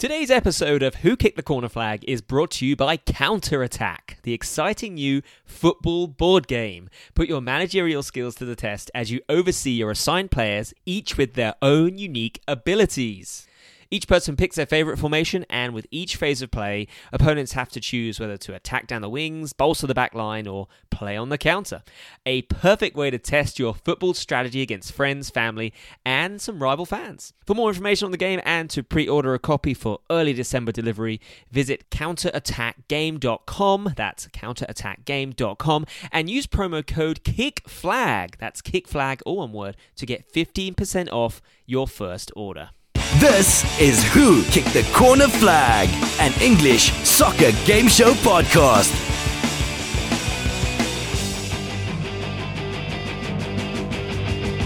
[0.00, 4.16] Today's episode of Who Kicked the Corner Flag is brought to you by Counter Attack,
[4.22, 6.88] the exciting new football board game.
[7.12, 11.34] Put your managerial skills to the test as you oversee your assigned players, each with
[11.34, 13.46] their own unique abilities.
[13.92, 17.80] Each person picks their favorite formation, and with each phase of play, opponents have to
[17.80, 21.38] choose whether to attack down the wings, bolster the back line, or play on the
[21.38, 21.82] counter.
[22.24, 25.72] A perfect way to test your football strategy against friends, family,
[26.04, 27.32] and some rival fans.
[27.44, 30.70] For more information on the game and to pre order a copy for early December
[30.70, 31.20] delivery,
[31.50, 33.94] visit counterattackgame.com.
[33.96, 38.36] That's counterattackgame.com and use promo code KICKFLAG.
[38.38, 42.70] That's KICKFLAG, all one word, to get 15% off your first order.
[43.20, 48.90] This is Who Kicked the Corner Flag, an English soccer game show podcast.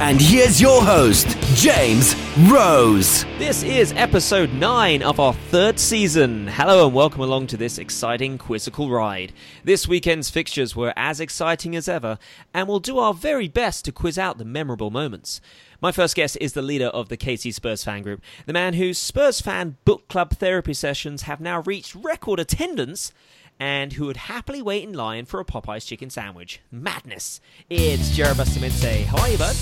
[0.00, 2.14] And here's your host, James
[2.48, 3.24] Rose.
[3.38, 6.46] This is episode 9 of our third season.
[6.46, 9.32] Hello and welcome along to this exciting quizzical ride.
[9.64, 12.18] This weekend's fixtures were as exciting as ever,
[12.52, 15.40] and we'll do our very best to quiz out the memorable moments.
[15.84, 18.96] My first guest is the leader of the KC Spurs fan group, the man whose
[18.96, 23.12] Spurs fan book club therapy sessions have now reached record attendance,
[23.60, 26.62] and who would happily wait in line for a Popeye's chicken sandwich.
[26.72, 27.38] Madness!
[27.68, 29.02] It's Jared Bustamante.
[29.02, 29.54] How are you, bud?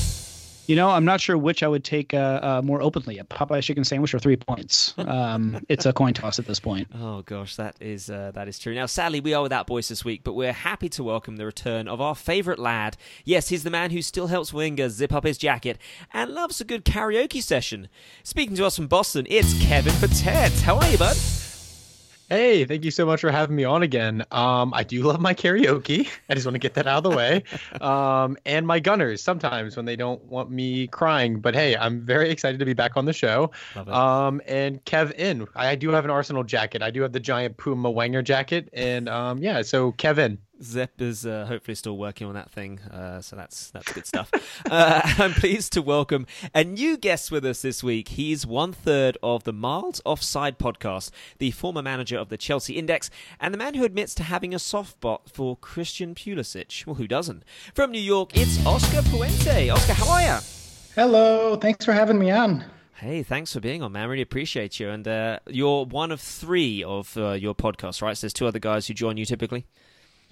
[0.67, 3.63] You know, I'm not sure which I would take uh, uh, more openly: a Popeye
[3.63, 4.95] chicken sandwich or three points.
[4.97, 6.89] Um, it's a coin toss at this point.
[6.95, 8.75] Oh gosh, that is uh, that is true.
[8.75, 11.89] Now, sadly, we are without boys this week, but we're happy to welcome the return
[11.89, 12.97] of our favourite lad.
[13.25, 15.79] Yes, he's the man who still helps Wenger zip up his jacket
[16.13, 17.89] and loves a good karaoke session.
[18.23, 20.53] Speaking to us from Boston, it's Kevin Patet.
[20.61, 21.17] How are you, bud?
[22.33, 24.25] Hey, thank you so much for having me on again.
[24.31, 26.09] Um, I do love my karaoke.
[26.31, 27.43] I just want to get that out of the way.
[27.79, 31.41] Um, and my gunners sometimes when they don't want me crying.
[31.41, 33.51] But hey, I'm very excited to be back on the show.
[33.77, 35.47] Um, and Kev in.
[35.55, 36.81] I do have an Arsenal jacket.
[36.81, 38.71] I do have the giant Puma Wenger jacket.
[38.73, 40.39] And um, yeah, so Kevin.
[40.63, 44.31] Zep is uh, hopefully still working on that thing, uh, so that's that's good stuff.
[44.71, 48.09] uh, I'm pleased to welcome a new guest with us this week.
[48.09, 53.11] He's one third of the Miles Offside podcast, the former manager of the Chelsea Index,
[53.41, 56.87] and the man who admits to having a soft spot for Christian Pulisic.
[56.87, 57.43] Well, who doesn't?
[57.75, 59.73] From New York, it's Oscar Puente.
[59.73, 60.39] Oscar, how are you?
[60.95, 62.65] Hello, thanks for having me on.
[62.95, 64.09] Hey, thanks for being on, man.
[64.09, 64.89] Really appreciate you.
[64.91, 68.17] And uh, you're one of three of uh, your podcasts, right?
[68.17, 69.67] So there's two other guys who join you typically.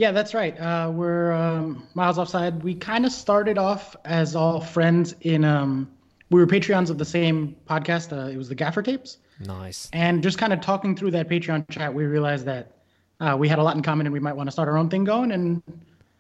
[0.00, 0.58] Yeah, that's right.
[0.58, 2.62] Uh, we're um, Miles Offside.
[2.62, 5.44] We kind of started off as all friends in.
[5.44, 5.90] Um,
[6.30, 8.10] we were Patreons of the same podcast.
[8.10, 9.18] Uh, it was the Gaffer Tapes.
[9.40, 9.90] Nice.
[9.92, 12.78] And just kind of talking through that Patreon chat, we realized that
[13.20, 14.88] uh, we had a lot in common and we might want to start our own
[14.88, 15.32] thing going.
[15.32, 15.62] And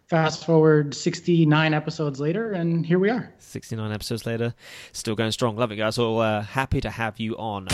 [0.08, 3.32] fast forward 69 episodes later, and here we are.
[3.38, 4.52] 69 episodes later,
[4.92, 5.56] still going strong.
[5.56, 5.96] Love it, guys.
[5.96, 7.68] All uh, happy to have you on.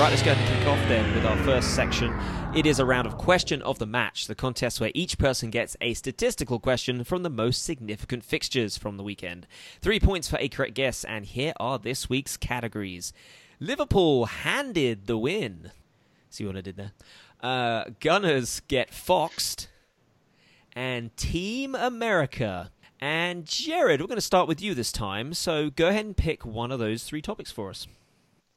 [0.00, 2.18] Right, let's go ahead and kick off then with our first section.
[2.54, 5.76] It is a round of question of the match, the contest where each person gets
[5.82, 9.46] a statistical question from the most significant fixtures from the weekend.
[9.82, 13.12] Three points for a correct guess, and here are this week's categories.
[13.60, 15.70] Liverpool handed the win.
[16.30, 16.92] See what I did there?
[17.42, 19.68] Uh, Gunners get foxed,
[20.72, 22.70] and Team America.
[23.02, 26.46] And Jared, we're going to start with you this time, so go ahead and pick
[26.46, 27.86] one of those three topics for us.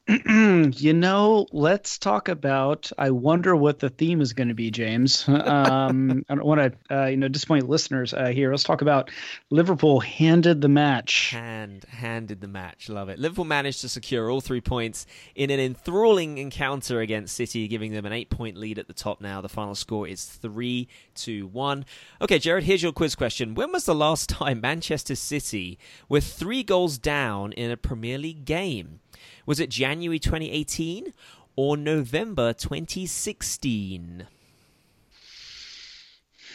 [0.08, 2.92] you know, let's talk about.
[2.98, 5.24] I wonder what the theme is going to be, James.
[5.54, 8.50] Um, I don't want to, uh, you know, disappoint listeners uh, here.
[8.50, 9.10] Let's talk about
[9.50, 11.30] Liverpool handed the match.
[11.30, 12.88] Hand handed the match.
[12.88, 13.18] Love it.
[13.18, 18.06] Liverpool managed to secure all three points in an enthralling encounter against City, giving them
[18.06, 19.20] an eight-point lead at the top.
[19.20, 21.84] Now the final score is three to one.
[22.20, 22.64] Okay, Jared.
[22.64, 23.54] Here's your quiz question.
[23.54, 25.78] When was the last time Manchester City
[26.08, 29.00] were three goals down in a Premier League game?
[29.46, 31.12] Was it January 2018
[31.56, 34.26] or November 2016?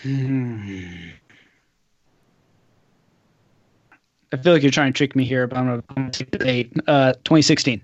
[0.02, 1.10] Hmm.
[4.32, 6.38] I feel like you're trying to trick me here, but I'm going to take the
[6.38, 6.72] date.
[6.88, 7.82] Uh, 2016.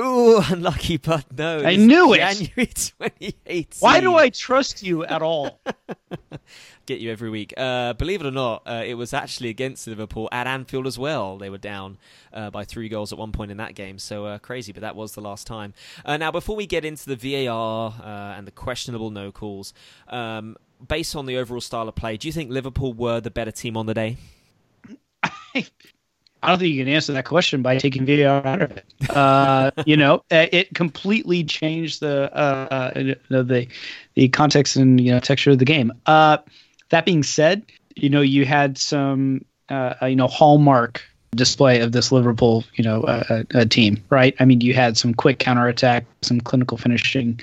[0.00, 1.60] Ooh, unlucky, but no.
[1.64, 2.18] I knew it.
[2.18, 3.66] January 2018.
[3.80, 5.60] Why do I trust you at all?
[6.86, 7.52] Get you every week.
[7.56, 11.36] Uh, believe it or not, uh, it was actually against Liverpool at Anfield as well.
[11.36, 11.98] They were down
[12.32, 13.98] uh, by three goals at one point in that game.
[13.98, 15.74] So uh, crazy, but that was the last time.
[16.04, 19.74] Uh, now, before we get into the VAR uh, and the questionable no calls,
[20.08, 20.56] um,
[20.86, 23.76] based on the overall style of play, do you think Liverpool were the better team
[23.76, 24.16] on the day?
[25.22, 25.66] I
[26.46, 28.84] don't think you can answer that question by taking VAR out of it.
[29.10, 33.68] Uh, you know, it completely changed the uh, uh, the
[34.14, 35.92] the context and you know texture of the game.
[36.06, 36.38] Uh,
[36.90, 37.64] that being said,
[37.96, 41.02] you know you had some uh, you know hallmark
[41.34, 44.34] display of this Liverpool, you know, uh, uh, team, right?
[44.40, 47.40] I mean, you had some quick counterattack, some clinical finishing.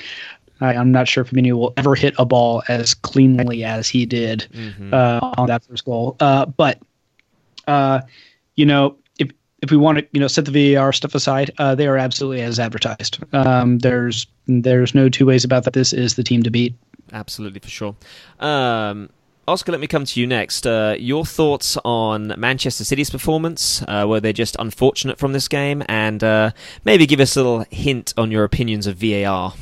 [0.61, 4.05] I, I'm not sure if Firmino will ever hit a ball as cleanly as he
[4.05, 4.93] did Mm-hmm.
[4.93, 6.15] uh, on that first goal.
[6.19, 6.79] Uh, but
[7.67, 8.01] uh,
[8.55, 9.31] you know, if
[9.61, 12.41] if we want to, you know, set the VAR stuff aside, uh, they are absolutely
[12.41, 13.19] as advertised.
[13.33, 15.73] Um, there's there's no two ways about that.
[15.73, 16.75] This is the team to beat.
[17.13, 17.95] Absolutely, for sure.
[18.39, 19.09] Um,
[19.47, 20.65] Oscar, let me come to you next.
[20.65, 23.83] Uh, your thoughts on Manchester City's performance?
[23.87, 25.83] Uh, were they just unfortunate from this game?
[25.87, 26.51] And uh,
[26.83, 29.53] maybe give us a little hint on your opinions of VAR.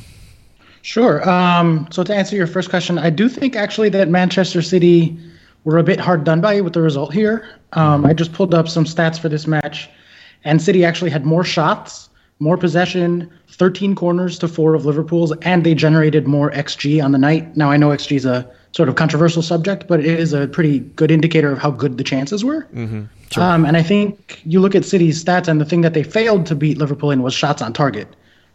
[0.80, 1.28] Sure.
[1.28, 5.18] Um, so to answer your first question, I do think actually that Manchester City
[5.64, 7.48] were a bit hard done by with the result here.
[7.72, 9.88] Um, I just pulled up some stats for this match,
[10.44, 12.08] and City actually had more shots,
[12.38, 17.18] more possession, 13 corners to four of Liverpool's, and they generated more XG on the
[17.18, 17.56] night.
[17.56, 20.80] Now I know XG is a sort of controversial subject, but it is a pretty
[20.80, 22.66] good indicator of how good the chances were.
[23.36, 26.46] Um, and I think you look at City's stats, and the thing that they failed
[26.46, 28.08] to beat Liverpool in was shots on target,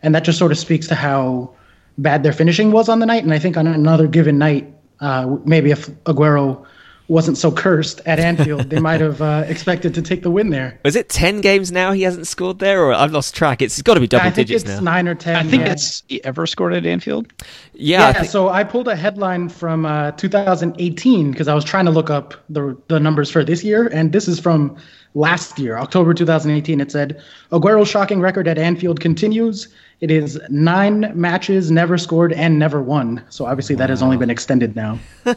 [0.04, 1.50] and that just sort of speaks to how
[1.98, 3.24] bad their finishing was on the night.
[3.24, 6.66] And I think on another given night, uh, maybe if Aguero
[7.10, 10.80] wasn't so cursed at Anfield, they might have uh, expected to take the win there.
[10.86, 12.84] Was it 10 games now he hasn't scored there?
[12.84, 13.62] Or I've lost track.
[13.62, 14.92] It's got to be double I think digits it's now.
[14.92, 15.36] nine or ten.
[15.36, 15.72] I think yeah.
[15.72, 17.34] it's he ever scored at Anfield.
[17.74, 21.86] Yeah, I think- so I pulled a headline from uh, 2018 because I was trying
[21.86, 24.78] to look up the the numbers for this year, and this is from
[25.16, 26.80] last year, October 2018.
[26.80, 27.22] It said
[27.52, 29.68] Aguero's shocking record at Anfield continues.
[30.02, 33.22] It is nine matches, never scored and never won.
[33.30, 35.00] So obviously that has only been extended now.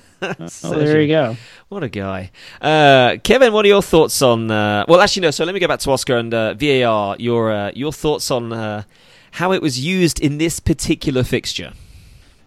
[0.64, 1.36] Oh, there you go.
[1.68, 2.30] What a guy.
[2.60, 4.52] Uh, Kevin, what are your thoughts on.
[4.52, 7.16] Uh, well, actually, no, so let me go back to Oscar and uh, VAR.
[7.18, 8.84] Your, uh, your thoughts on uh,
[9.32, 11.72] how it was used in this particular fixture.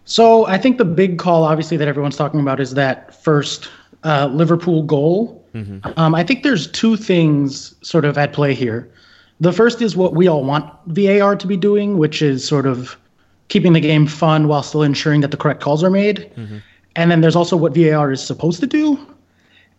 [0.06, 3.68] So I think the big call, obviously, that everyone's talking about is that first
[4.04, 5.44] uh, Liverpool goal.
[5.96, 8.90] Um, I think there's two things sort of at play here.
[9.40, 12.96] The first is what we all want VAR to be doing, which is sort of
[13.48, 16.30] keeping the game fun while still ensuring that the correct calls are made.
[16.96, 18.98] And then there's also what VAR is supposed to do.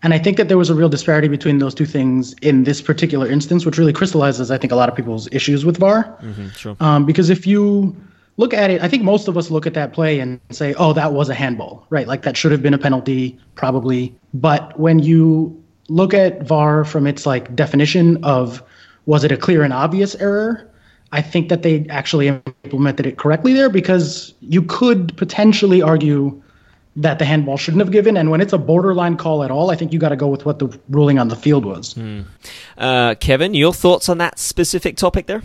[0.04, 2.82] And I think that there was a real disparity between those two things in this
[2.82, 6.16] particular instance, which really crystallizes, I think, a lot of people's issues with VAR.
[6.56, 6.78] Sure.
[6.80, 7.96] Um, because if you
[8.38, 10.94] look at it, I think most of us look at that play and say, oh,
[10.94, 12.08] that was a handball, right?
[12.08, 14.16] Like that should have been a penalty, probably.
[14.36, 18.62] But when you look at VAR from its like definition of
[19.08, 20.70] was it a clear and obvious error,
[21.12, 26.40] I think that they actually implemented it correctly there because you could potentially argue
[26.98, 28.18] that the handball shouldn't have given.
[28.18, 30.46] And when it's a borderline call at all, I think you got to go with
[30.46, 31.96] what the ruling on the field was.
[32.78, 35.44] Uh, Kevin, your thoughts on that specific topic there?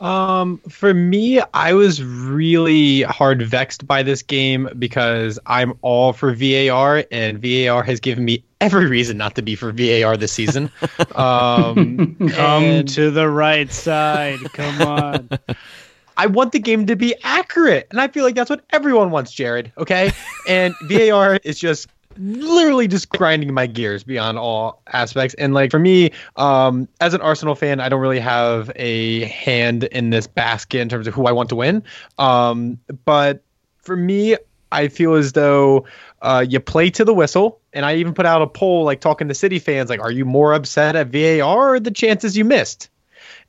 [0.00, 6.34] Um, for me, I was really hard vexed by this game because I'm all for
[6.34, 10.70] VAR, and VAR has given me every reason not to be for VAR this season.
[11.14, 14.38] Um, Come and to the right side.
[14.52, 15.28] Come on.
[16.16, 19.32] I want the game to be accurate, and I feel like that's what everyone wants,
[19.32, 19.72] Jared.
[19.76, 20.12] Okay,
[20.48, 21.88] and VAR is just
[22.20, 25.34] literally just grinding my gears beyond all aspects.
[25.34, 29.84] And like for me, um, as an Arsenal fan, I don't really have a hand
[29.84, 31.82] in this basket in terms of who I want to win.
[32.18, 33.42] Um, but
[33.78, 34.36] for me,
[34.70, 35.86] I feel as though
[36.20, 37.58] uh, you play to the whistle.
[37.72, 40.24] And I even put out a poll, like talking to City fans, like, are you
[40.24, 42.89] more upset at VAR or the chances you missed?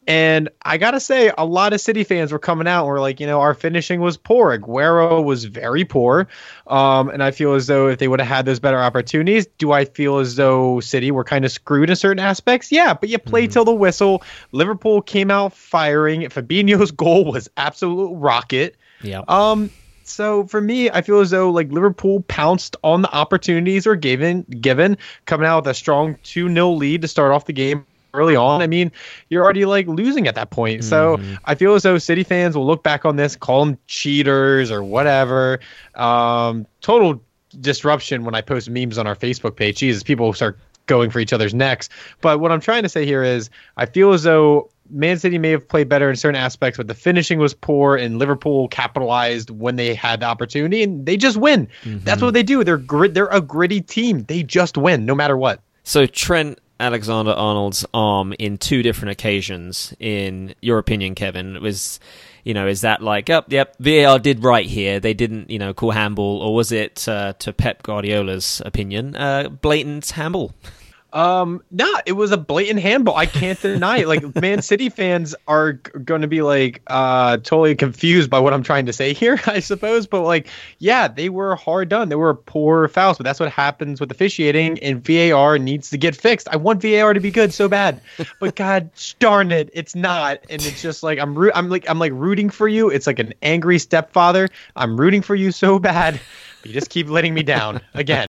[0.07, 3.19] And I gotta say, a lot of City fans were coming out and were like,
[3.19, 4.57] you know, our finishing was poor.
[4.57, 6.27] Aguero was very poor.
[6.65, 9.71] Um, and I feel as though if they would have had those better opportunities, do
[9.71, 12.71] I feel as though City were kind of screwed in certain aspects?
[12.71, 14.23] Yeah, but you play till the whistle.
[14.51, 16.21] Liverpool came out firing.
[16.21, 18.77] Fabinho's goal was absolute rocket.
[19.03, 19.21] Yeah.
[19.27, 19.69] Um,
[20.03, 24.41] so for me, I feel as though like Liverpool pounced on the opportunities are given
[24.61, 28.61] given, coming out with a strong 2-0 lead to start off the game early on.
[28.61, 28.91] I mean,
[29.29, 30.83] you're already like losing at that point.
[30.83, 34.71] So I feel as though City fans will look back on this, call them cheaters
[34.71, 35.59] or whatever.
[35.95, 37.21] Um, total
[37.59, 39.77] disruption when I post memes on our Facebook page.
[39.77, 41.89] Jesus, people start going for each other's necks.
[42.21, 45.51] But what I'm trying to say here is I feel as though Man City may
[45.51, 49.77] have played better in certain aspects, but the finishing was poor, and Liverpool capitalized when
[49.77, 51.69] they had the opportunity, and they just win.
[51.85, 52.63] That's what they do.
[52.65, 53.13] They're grit.
[53.13, 54.23] They're a gritty team.
[54.23, 55.61] They just win, no matter what.
[55.83, 61.99] So Trent Alexander Arnold's arm in two different occasions, in your opinion, Kevin, it was,
[62.43, 64.99] you know, is that like, up, yep, VAR did right here.
[64.99, 69.49] They didn't, you know, call handball, or was it, uh, to Pep Guardiola's opinion, uh,
[69.49, 70.53] blatant handball?
[71.13, 73.15] Um, nah, it was a blatant handball.
[73.15, 74.07] I can't deny it.
[74.07, 78.53] Like Man City fans are g- going to be like uh totally confused by what
[78.53, 80.07] I'm trying to say here, I suppose.
[80.07, 80.47] But like,
[80.79, 82.09] yeah, they were hard done.
[82.09, 86.15] They were poor fouls, but that's what happens with officiating, and VAR needs to get
[86.15, 86.47] fixed.
[86.49, 88.01] I want VAR to be good so bad,
[88.39, 88.89] but God
[89.19, 90.39] darn it, it's not.
[90.49, 91.37] And it's just like I'm.
[91.53, 92.89] I'm like I'm like rooting for you.
[92.89, 94.47] It's like an angry stepfather.
[94.75, 96.19] I'm rooting for you so bad.
[96.61, 98.27] But you just keep letting me down again.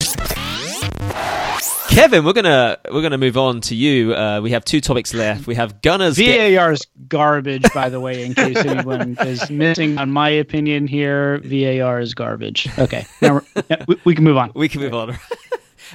[1.94, 4.12] Kevin, we're gonna we're gonna move on to you.
[4.14, 5.46] Uh, we have two topics left.
[5.46, 6.18] We have Gunners.
[6.18, 11.38] VAR is garbage, by the way, in case anyone is missing on my opinion here.
[11.44, 12.68] VAR is garbage.
[12.80, 13.42] Okay, now
[13.86, 14.50] we, we can move on.
[14.56, 15.16] we can move on.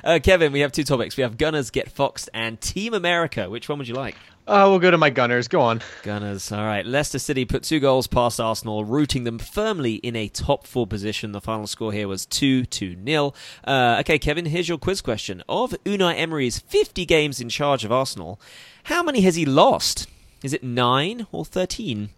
[0.03, 1.17] Uh, Kevin, we have two topics.
[1.17, 3.49] We have Gunners get Foxed and Team America.
[3.49, 4.15] Which one would you like?
[4.49, 5.47] Uh, we'll go to my Gunners.
[5.47, 5.79] Go on.
[6.01, 6.51] Gunners.
[6.51, 6.83] All right.
[6.83, 11.33] Leicester City put two goals past Arsenal, rooting them firmly in a top four position.
[11.33, 13.35] The final score here was 2 2 nil.
[13.63, 15.43] Uh, okay, Kevin, here's your quiz question.
[15.47, 18.41] Of Unai Emery's 50 games in charge of Arsenal,
[18.85, 20.07] how many has he lost?
[20.41, 22.09] Is it 9 or 13?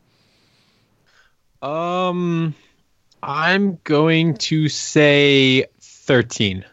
[1.62, 2.56] Um,
[3.22, 6.63] I'm going to say 13.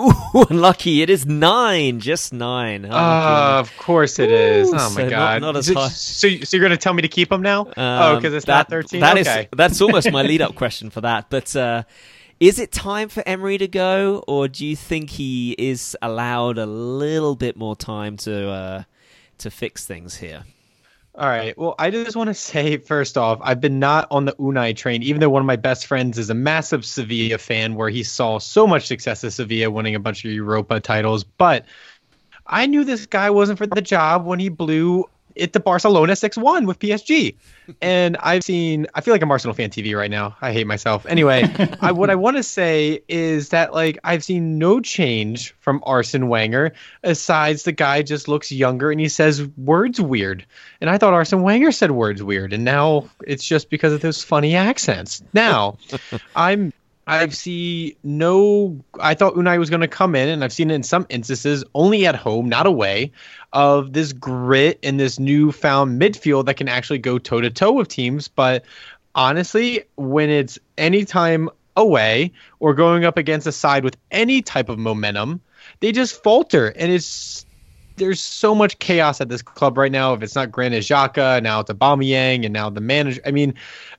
[0.00, 0.12] Ooh,
[0.50, 1.02] unlucky.
[1.02, 2.00] It is 9.
[2.00, 2.84] Just 9.
[2.84, 2.94] Unlucky.
[2.94, 4.68] Uh, of course it is.
[4.72, 5.42] Ooh, oh my not- god.
[5.42, 5.88] not as so, high.
[5.88, 7.66] so, so you're going to tell me to keep him now?
[7.76, 9.00] oh, Um, because it's that- not 13?
[9.00, 9.48] that is- okay.
[9.56, 11.26] that's almost my lead up question for that.
[11.30, 11.82] But uh,
[12.40, 16.66] is it time for Emery to go, or do you think he is allowed a
[16.66, 18.82] little bit more time to uh,
[19.38, 20.44] to fix things here?
[21.20, 21.56] All right.
[21.58, 25.02] Well, I just want to say first off, I've been not on the Unai train,
[25.02, 28.38] even though one of my best friends is a massive Sevilla fan, where he saw
[28.38, 31.22] so much success at Sevilla, winning a bunch of Europa titles.
[31.22, 31.66] But
[32.46, 35.10] I knew this guy wasn't for the job when he blew
[35.40, 37.34] it to Barcelona 6-1 with PSG.
[37.80, 40.36] And I've seen I feel like I'm Arsenal fan TV right now.
[40.40, 41.06] I hate myself.
[41.06, 41.44] Anyway,
[41.80, 46.28] I, what I want to say is that like I've seen no change from Arsene
[46.28, 50.44] Wenger asides the guy just looks younger and he says words weird.
[50.80, 54.22] And I thought Arsene Wenger said words weird and now it's just because of those
[54.22, 55.22] funny accents.
[55.32, 55.78] Now,
[56.36, 56.72] I'm
[57.10, 58.84] I've seen no.
[59.00, 61.64] I thought Unai was going to come in, and I've seen it in some instances
[61.74, 63.10] only at home, not away,
[63.52, 67.88] of this grit and this newfound midfield that can actually go toe to toe with
[67.88, 68.28] teams.
[68.28, 68.64] But
[69.16, 74.68] honestly, when it's any time away or going up against a side with any type
[74.68, 75.40] of momentum,
[75.80, 77.44] they just falter, and it's
[77.96, 80.12] there's so much chaos at this club right now.
[80.14, 83.20] If it's not Granit Xhaka, now it's Aubameyang, and now the manager.
[83.26, 83.54] I mean,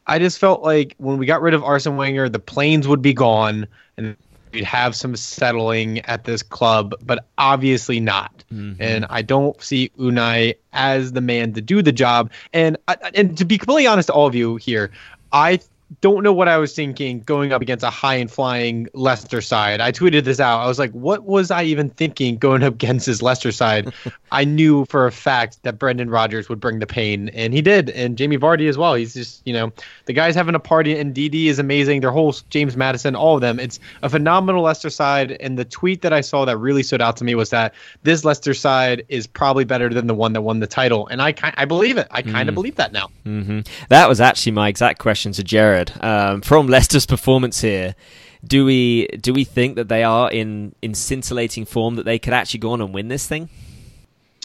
[0.07, 3.13] I just felt like when we got rid of Arsene Wenger, the planes would be
[3.13, 3.67] gone,
[3.97, 4.15] and
[4.51, 6.95] we'd have some settling at this club.
[7.03, 8.43] But obviously not.
[8.53, 8.81] Mm-hmm.
[8.81, 12.31] And I don't see Unai as the man to do the job.
[12.53, 12.77] And
[13.13, 14.91] and to be completely honest to all of you here,
[15.31, 15.59] I
[15.99, 19.81] don't know what I was thinking going up against a high and flying Leicester side.
[19.81, 20.61] I tweeted this out.
[20.61, 23.93] I was like, what was I even thinking going up against this Leicester side?
[24.31, 27.89] I knew for a fact that Brendan Rodgers would bring the pain, and he did.
[27.89, 28.93] And Jamie Vardy as well.
[28.93, 29.73] He's just, you know,
[30.05, 31.99] the guy's having a party, and Ndidi is amazing.
[31.99, 33.59] Their whole James Maddison, all of them.
[33.59, 35.33] It's a phenomenal Leicester side.
[35.41, 38.23] And the tweet that I saw that really stood out to me was that this
[38.23, 41.07] Leicester side is probably better than the one that won the title.
[41.07, 42.07] And I, I believe it.
[42.11, 43.09] I kind of believe that now.
[43.23, 45.80] hmm That was actually my exact question to Jared.
[46.01, 47.95] Um, from Leicester's performance here,
[48.43, 52.33] do we do we think that they are in in scintillating form that they could
[52.33, 53.49] actually go on and win this thing?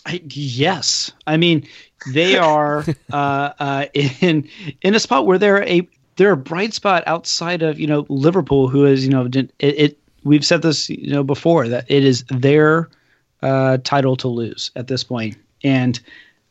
[0.04, 1.66] I, yes, I mean
[2.12, 4.48] they are uh, uh, in
[4.82, 8.68] in a spot where they're a they're a bright spot outside of you know Liverpool,
[8.68, 9.50] who is you know it.
[9.58, 12.90] it we've said this you know before that it is their
[13.42, 16.00] uh, title to lose at this point, and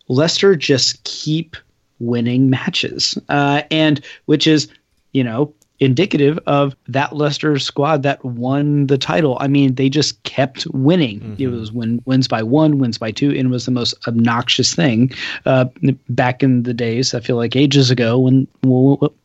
[0.08, 1.58] Leicester just keep
[2.00, 4.68] winning matches, uh, and which is
[5.14, 9.38] you know indicative of that Leicester squad that won the title.
[9.42, 11.36] I mean, they just kept winning.
[11.38, 14.74] It was win, wins by one, wins by two, and it was the most obnoxious
[14.74, 15.12] thing
[15.46, 15.66] uh,
[16.10, 17.14] back in the days.
[17.14, 18.48] I feel like ages ago when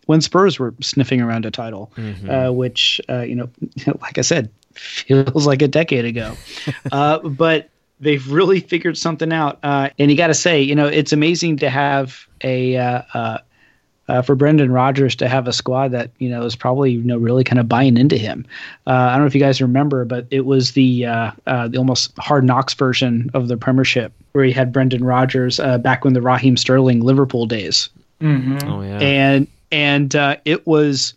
[0.06, 1.92] when Spurs were sniffing around a title,
[2.28, 3.48] uh, which uh, you know,
[4.00, 6.36] like I said, feels like a decade ago.
[6.92, 7.69] uh, but
[8.00, 9.58] they've really figured something out.
[9.62, 13.38] Uh, and you got to say, you know, it's amazing to have a uh, uh,
[14.08, 17.16] uh, for Brendan Rodgers to have a squad that you know is probably you know
[17.16, 18.44] really kind of buying into him.
[18.86, 21.78] Uh, I don't know if you guys remember, but it was the uh, uh, the
[21.78, 26.14] almost hard knocks version of the Premiership where he had Brendan Rodgers uh, back when
[26.14, 27.88] the Raheem Sterling Liverpool days,
[28.20, 28.26] Oh
[28.82, 28.98] yeah.
[28.98, 31.14] and and uh, it was.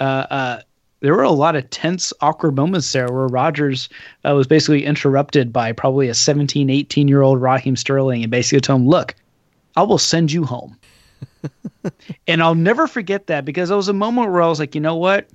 [0.00, 0.60] Uh, uh,
[1.04, 3.90] there were a lot of tense, awkward moments there where Rodgers
[4.26, 8.62] uh, was basically interrupted by probably a 17, 18 year old Raheem Sterling and basically
[8.62, 9.14] told him, Look,
[9.76, 10.78] I will send you home.
[12.26, 14.80] and I'll never forget that because it was a moment where I was like, you
[14.80, 15.28] know what?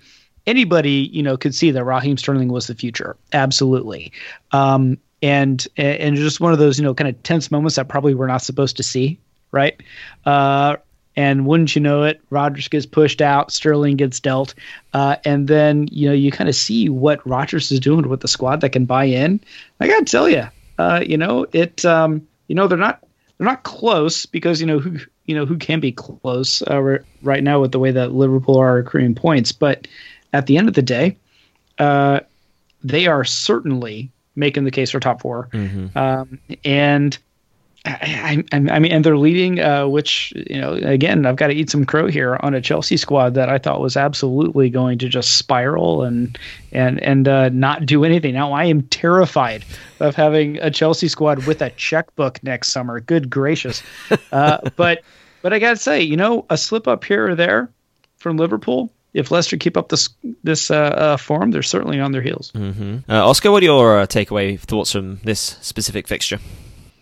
[0.48, 3.16] Anybody, you know, could see that Raheem Sterling was the future.
[3.32, 4.12] Absolutely.
[4.52, 8.16] Um, and and just one of those you know kind of tense moments that probably
[8.16, 9.20] we're not supposed to see,
[9.52, 9.80] right?
[10.26, 10.78] Uh,
[11.16, 14.54] and wouldn't you know it, Rodgers gets pushed out, Sterling gets dealt,
[14.94, 18.28] uh, and then you know you kind of see what Rodgers is doing with the
[18.28, 19.40] squad that can buy in.
[19.80, 20.48] I gotta tell you,
[20.78, 21.84] uh, you know it.
[21.86, 23.04] Um, you know they're not
[23.38, 27.44] they're not close because you know who you know who can be close uh, right
[27.44, 29.88] now with the way that Liverpool are accruing points, but
[30.34, 31.18] at the end of the day,
[31.80, 32.20] uh,
[32.84, 35.98] they are certainly making the case for top 4 Mm-hmm.
[35.98, 37.18] um, and
[37.86, 41.54] I, I, I, mean, and they're leading, uh, which you know, again, I've got to
[41.54, 45.08] eat some crow here on a Chelsea squad that I thought was absolutely going to
[45.08, 46.38] just spiral and
[46.72, 48.34] and and uh, not do anything.
[48.34, 49.64] Now I am terrified
[50.00, 53.00] of having a Chelsea squad with a checkbook next summer.
[53.00, 53.84] Good gracious!
[54.32, 55.02] Uh, but
[55.42, 57.72] but I got to say, you know, a slip up here or there
[58.18, 60.10] from Liverpool if Leicester keep up this
[60.44, 62.52] this uh, uh, form, they're certainly on their heels.
[62.52, 63.12] Mm-hmm.
[63.12, 66.40] Uh, Oscar, what are your uh, takeaway thoughts from this specific fixture?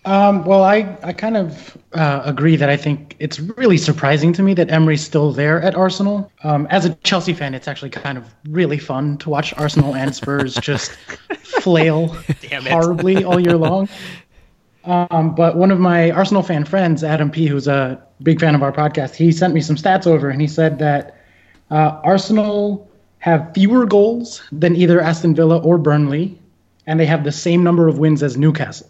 [0.05, 4.43] Um, well, I, I kind of uh, agree that I think it's really surprising to
[4.43, 6.31] me that Emery's still there at Arsenal.
[6.43, 10.15] Um, as a Chelsea fan, it's actually kind of really fun to watch Arsenal and
[10.15, 10.91] Spurs just
[11.43, 12.15] flail
[12.69, 13.89] horribly all year long.
[14.85, 18.63] Um, but one of my Arsenal fan friends, Adam P., who's a big fan of
[18.63, 21.17] our podcast, he sent me some stats over and he said that
[21.69, 22.89] uh, Arsenal
[23.19, 26.39] have fewer goals than either Aston Villa or Burnley,
[26.85, 28.89] and they have the same number of wins as Newcastle.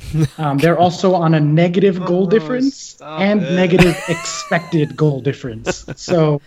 [0.38, 3.52] Um, they're also on a negative goal difference and it.
[3.52, 5.84] negative expected goal difference.
[5.96, 6.40] So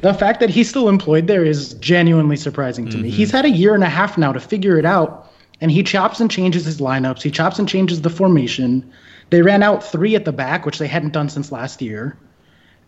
[0.00, 3.10] the fact that he's still employed there is genuinely surprising to me.
[3.10, 6.20] He's had a year and a half now to figure it out, and he chops
[6.20, 7.22] and changes his lineups.
[7.22, 8.90] He chops and changes the formation.
[9.30, 12.16] They ran out three at the back, which they hadn't done since last year.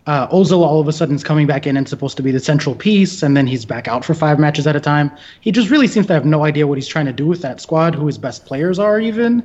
[0.06, 2.38] Uh, Ozil all of a sudden is coming back in and supposed to be the
[2.38, 5.10] central piece, and then he's back out for five matches at a time.
[5.40, 7.60] He just really seems to have no idea what he's trying to do with that
[7.60, 9.42] squad, who his best players are, even.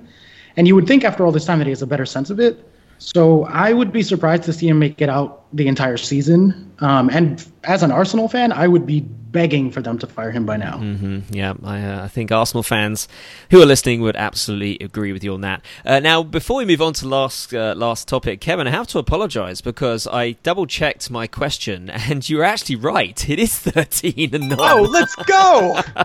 [0.57, 2.39] And you would think after all this time that he has a better sense of
[2.39, 2.67] it.
[2.97, 6.73] So I would be surprised to see him make it out the entire season.
[6.79, 10.45] Um, and as an Arsenal fan, I would be begging for them to fire him
[10.45, 10.77] by now.
[10.77, 11.33] Mm-hmm.
[11.33, 13.07] Yeah, I, uh, I, think Arsenal fans
[13.49, 15.63] who are listening would absolutely agree with you on that.
[15.85, 18.99] Uh, now, before we move on to last uh, last topic, Kevin, I have to
[18.99, 23.29] apologise because I double checked my question and you were actually right.
[23.29, 24.59] It is thirteen and nine.
[24.59, 25.81] Oh, let's go!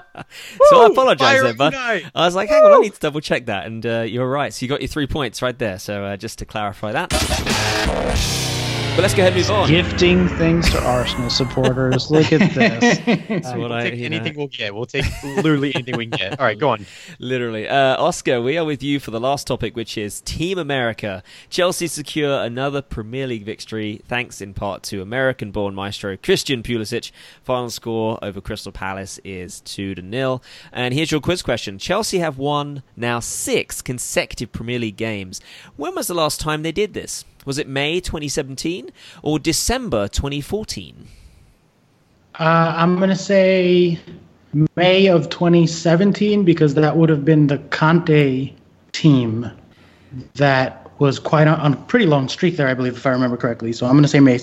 [0.68, 2.11] so I apologise there, but unite!
[2.14, 4.52] I was like, hang on, I need to double check that, and uh, you're right.
[4.52, 5.78] So you got your three points right there.
[5.78, 8.54] So uh, just to clarify that.
[8.96, 9.68] But let's go ahead and move on.
[9.68, 12.11] Gifting things to Arsenal supporters.
[12.11, 12.98] Look at this.
[13.28, 14.16] That's what We'll I, take you know.
[14.16, 14.74] anything we'll get.
[14.74, 16.40] We'll take literally anything we can get.
[16.40, 16.87] All right, go on.
[17.18, 17.68] Literally.
[17.68, 21.22] Uh, Oscar, we are with you for the last topic, which is Team America.
[21.50, 27.11] Chelsea secure another Premier League victory, thanks in part to American born maestro Christian Pulisic.
[27.44, 30.40] Final score over Crystal Palace is 2 to 0.
[30.72, 35.42] And here's your quiz question Chelsea have won now six consecutive Premier League games.
[35.76, 37.26] When was the last time they did this?
[37.46, 38.90] Was it May 2017
[39.22, 41.06] or December 2014?
[42.38, 42.42] Uh,
[42.76, 43.98] I'm going to say
[44.76, 48.52] May of 2017 because that would have been the Conte
[48.92, 49.50] team
[50.35, 53.37] that was quite on, on a pretty long streak there, I believe, if I remember
[53.37, 53.72] correctly.
[53.72, 54.38] So I'm going to say May,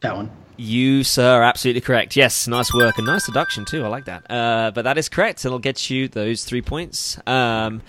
[0.00, 0.30] that one.
[0.56, 2.16] You, sir, are absolutely correct.
[2.16, 3.84] Yes, nice work and nice deduction too.
[3.84, 4.28] I like that.
[4.28, 5.44] Uh, but that is correct.
[5.44, 7.18] It'll get you those three points.
[7.28, 7.82] Um,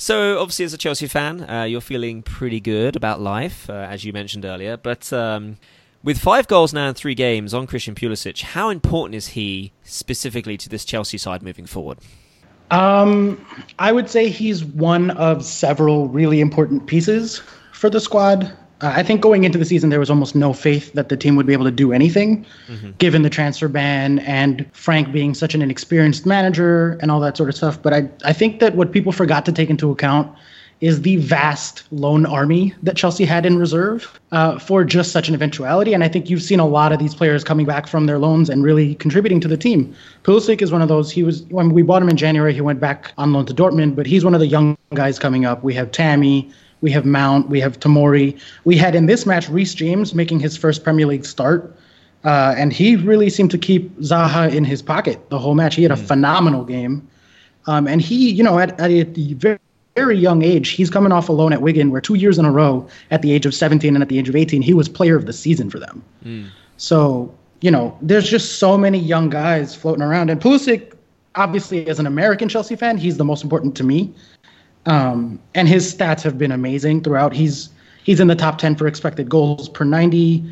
[0.00, 4.02] so, obviously, as a Chelsea fan, uh, you're feeling pretty good about life, uh, as
[4.02, 4.78] you mentioned earlier.
[4.78, 5.58] But um,
[6.02, 10.56] with five goals now in three games on Christian Pulisic, how important is he specifically
[10.56, 11.98] to this Chelsea side moving forward?
[12.70, 13.44] Um,
[13.78, 18.56] I would say he's one of several really important pieces for the squad.
[18.80, 21.36] Uh, I think going into the season, there was almost no faith that the team
[21.36, 22.46] would be able to do anything,
[22.98, 27.48] given the transfer ban and Frank being such an inexperienced manager and all that sort
[27.48, 27.80] of stuff.
[27.82, 30.34] But I, I think that what people forgot to take into account
[30.80, 35.34] is the vast loan army that Chelsea had in reserve uh, for just such an
[35.34, 35.92] eventuality.
[35.92, 38.48] And I think you've seen a lot of these players coming back from their loans
[38.48, 39.94] and really contributing to the team.
[40.22, 41.10] Pulisic is one of those.
[41.10, 42.54] He was when we bought him in January.
[42.54, 45.44] He went back on loan to Dortmund, but he's one of the young guys coming
[45.44, 45.62] up.
[45.62, 46.50] We have Tammy.
[46.80, 47.48] We have Mount.
[47.48, 48.38] We have Tomori.
[48.64, 51.76] We had in this match Reece James making his first Premier League start.
[52.24, 55.74] Uh, and he really seemed to keep Zaha in his pocket the whole match.
[55.74, 57.08] He had a phenomenal game.
[57.66, 59.58] Um, and he, you know, at, at a very,
[59.96, 62.50] very young age, he's coming off a loan at Wigan, where two years in a
[62.50, 65.16] row, at the age of 17 and at the age of 18, he was player
[65.16, 66.02] of the season for them.
[66.76, 70.30] So, you know, there's just so many young guys floating around.
[70.30, 70.94] And Pulisic,
[71.34, 74.12] obviously, as an American Chelsea fan, he's the most important to me.
[74.86, 77.32] Um, and his stats have been amazing throughout.
[77.32, 77.68] He's
[78.04, 80.44] he's in the top 10 for expected goals per 90.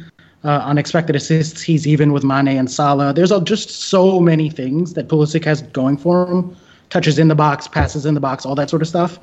[0.45, 3.13] Uh, on expected assists, he's even with Mane and Salah.
[3.13, 6.57] There's just so many things that Pulisic has going for him
[6.91, 9.19] touches in the box, passes in the box, all that sort of stuff.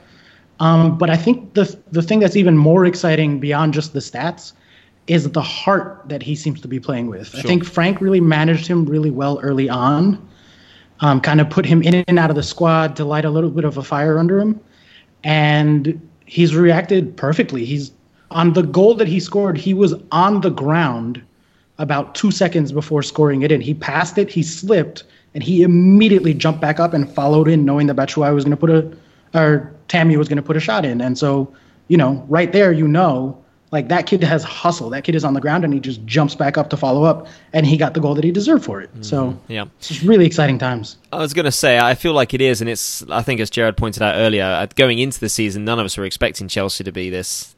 [0.59, 4.53] Um, but I think the the thing that's even more exciting beyond just the stats
[5.07, 7.27] is the heart that he seems to be playing with.
[7.27, 7.39] Sure.
[7.39, 10.27] I think Frank really managed him really well early on,
[11.01, 13.51] um, kind of put him in and out of the squad to light a little
[13.51, 14.59] bit of a fire under him,
[15.25, 17.65] and he's reacted perfectly.
[17.65, 17.91] He's
[18.31, 19.57] on the goal that he scored.
[19.57, 21.21] He was on the ground
[21.79, 23.59] about two seconds before scoring it in.
[23.59, 27.87] He passed it, he slipped, and he immediately jumped back up and followed in, knowing
[27.87, 28.97] that Batshuayi was going to put a
[29.37, 31.01] or Tammy was going to put a shot in.
[31.01, 31.53] And so,
[31.89, 33.43] you know, right there, you know,
[33.75, 34.89] like that kid has hustle.
[34.89, 37.27] That kid is on the ground and he just jumps back up to follow up,
[37.51, 38.89] and he got the goal that he deserved for it.
[38.91, 39.03] Mm-hmm.
[39.03, 40.97] So yeah, it's just really exciting times.
[41.11, 43.03] I was going to say, I feel like it is, and it's.
[43.09, 46.05] I think as Jared pointed out earlier, going into the season, none of us were
[46.05, 47.55] expecting Chelsea to be this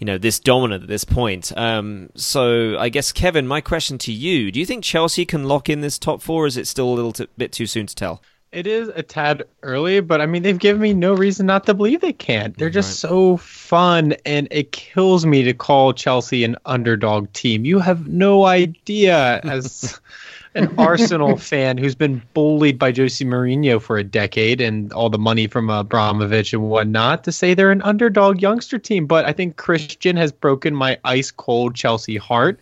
[0.00, 1.56] you know this dominant at this point.
[1.56, 5.68] Um, so I guess Kevin, my question to you: Do you think Chelsea can lock
[5.68, 6.44] in this top four?
[6.44, 8.22] Or is it still a little t- bit too soon to tell?
[8.52, 11.74] It is a tad early, but I mean, they've given me no reason not to
[11.74, 12.56] believe they can't.
[12.58, 13.10] They're just right.
[13.10, 17.64] so fun, and it kills me to call Chelsea an underdog team.
[17.64, 20.00] You have no idea as
[20.54, 25.18] an Arsenal fan who's been bullied by Jose Mourinho for a decade and all the
[25.18, 29.06] money from Abramovich and whatnot to say they're an underdog youngster team.
[29.06, 32.58] But I think Christian has broken my ice cold Chelsea heart,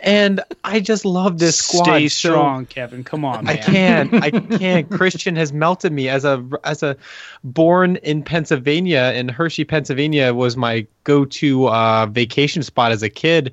[0.00, 1.84] and I just love this squad.
[1.84, 3.04] Stay strong, so, Kevin.
[3.04, 3.56] Come on, man.
[3.56, 4.14] I can't.
[4.14, 4.90] I can't.
[4.90, 6.96] Christian has melted me as a as a
[7.44, 13.52] born in Pennsylvania in Hershey, Pennsylvania was my go-to uh, vacation spot as a kid.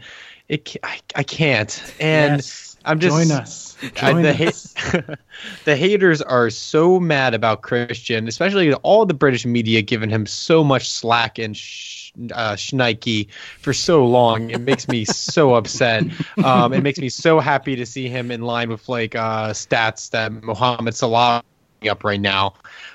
[0.49, 2.37] It I, I can't and.
[2.37, 3.66] Yes I'm just join us.
[4.01, 4.33] I, the.
[4.33, 5.15] Ha-
[5.65, 10.63] the haters are so mad about Christian, especially all the British media giving him so
[10.63, 12.55] much slack and sh- uh,
[13.59, 14.49] for so long.
[14.49, 16.05] It makes me so upset.
[16.43, 20.09] Um, it makes me so happy to see him in line with like uh, stats
[20.11, 21.43] that Mohamed Salah
[21.89, 22.53] up right now.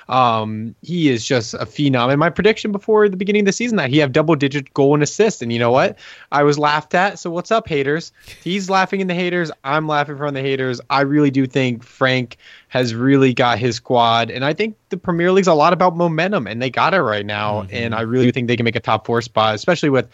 [0.09, 2.09] Um, he is just a phenom.
[2.09, 4.93] And my prediction before the beginning of the season that he have double digit goal
[4.93, 5.41] and assist.
[5.41, 5.97] And you know what?
[6.31, 7.19] I was laughed at.
[7.19, 8.11] So what's up, haters?
[8.43, 9.51] He's laughing in the haters.
[9.63, 10.81] I'm laughing from the haters.
[10.89, 14.29] I really do think Frank has really got his squad.
[14.29, 17.25] And I think the Premier League's a lot about momentum, and they got it right
[17.25, 17.61] now.
[17.61, 17.75] Mm-hmm.
[17.75, 20.09] And I really think they can make a top four spot, especially with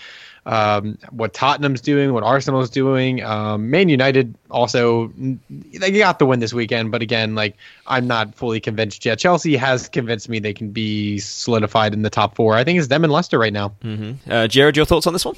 [0.46, 3.24] um, what Tottenham's doing, what Arsenal's doing.
[3.24, 5.12] Um, Man United also
[5.50, 7.56] they got the win this weekend, but again, like
[7.88, 9.20] I'm not fully convinced yet.
[9.20, 12.56] Chelsea has convinced me they can be solidified in the top four.
[12.56, 13.74] I think it's them and Leicester right now.
[13.84, 14.32] Mm-hmm.
[14.32, 15.36] Uh, Jared, your thoughts on this one?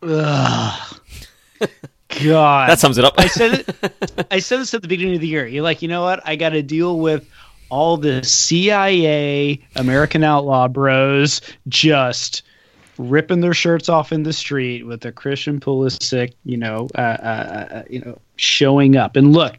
[2.22, 3.14] God, that sums it up.
[3.18, 4.26] I said it.
[4.30, 5.46] I said this at the beginning of the year.
[5.46, 6.20] You're like, you know what?
[6.24, 7.28] I got to deal with
[7.70, 12.42] all the CIA American outlaw bros just
[12.98, 17.68] ripping their shirts off in the street with a Christian Pulisic, you know, uh, uh,
[17.70, 19.16] uh, you know, showing up.
[19.16, 19.56] And look,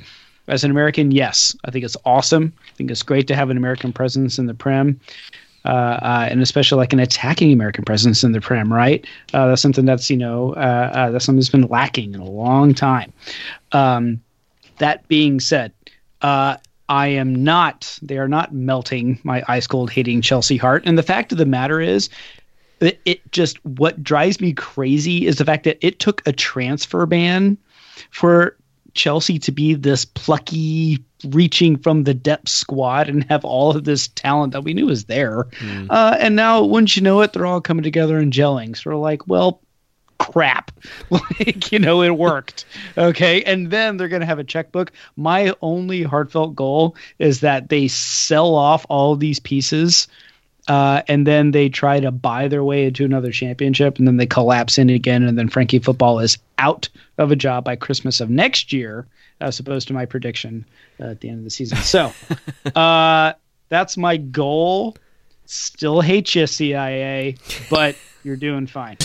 [0.47, 2.53] as an American, yes, I think it's awesome.
[2.71, 4.99] I think it's great to have an American presence in the Prem.
[5.65, 9.03] Uh, uh, and especially like an attacking American presence in the Prem, right?
[9.33, 12.29] Uh, that's something that's you know uh, uh, that's something that's been lacking in a
[12.29, 13.11] long time.
[13.71, 14.21] Um,
[14.77, 15.73] that being said,
[16.21, 17.97] uh, I am not.
[18.03, 20.83] They are not melting my ice cold hating Chelsea heart.
[20.85, 22.09] And the fact of the matter is,
[22.79, 27.05] it, it just what drives me crazy is the fact that it took a transfer
[27.05, 27.57] ban
[28.11, 28.57] for
[28.93, 34.07] Chelsea to be this plucky, reaching from the depth squad and have all of this
[34.09, 35.43] talent that we knew was there.
[35.59, 35.87] Mm.
[35.89, 38.75] Uh, and now, wouldn't you know it, they're all coming together and gelling.
[38.75, 39.61] So we're like, well,
[40.17, 40.71] crap.
[41.09, 42.65] like, you know, it worked.
[42.97, 43.43] Okay.
[43.43, 44.91] And then they're going to have a checkbook.
[45.15, 50.07] My only heartfelt goal is that they sell off all these pieces
[50.67, 54.25] uh, and then they try to buy their way into another championship, and then they
[54.25, 58.29] collapse in again, and then Frankie Football is out of a job by Christmas of
[58.29, 59.05] next year,
[59.41, 60.65] as opposed to my prediction
[60.99, 61.77] uh, at the end of the season.
[61.79, 62.11] So
[62.75, 63.33] uh,
[63.69, 64.97] that's my goal.
[65.45, 67.35] Still hate you, CIA,
[67.69, 68.97] but you're doing fine.